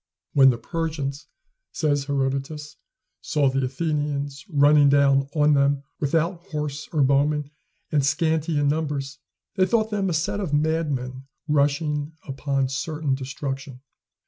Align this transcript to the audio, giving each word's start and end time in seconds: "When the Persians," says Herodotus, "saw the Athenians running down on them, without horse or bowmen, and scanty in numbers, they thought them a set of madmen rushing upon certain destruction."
"When 0.33 0.49
the 0.49 0.57
Persians," 0.57 1.27
says 1.71 2.05
Herodotus, 2.05 2.75
"saw 3.21 3.51
the 3.51 3.63
Athenians 3.65 4.43
running 4.49 4.89
down 4.89 5.29
on 5.35 5.53
them, 5.53 5.83
without 5.99 6.43
horse 6.47 6.89
or 6.91 7.03
bowmen, 7.03 7.51
and 7.91 8.03
scanty 8.03 8.57
in 8.57 8.67
numbers, 8.67 9.19
they 9.57 9.67
thought 9.67 9.91
them 9.91 10.09
a 10.09 10.13
set 10.13 10.39
of 10.39 10.55
madmen 10.55 11.27
rushing 11.47 12.13
upon 12.23 12.67
certain 12.69 13.13
destruction." 13.13 13.81